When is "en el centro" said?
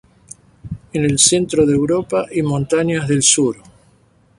0.93-1.63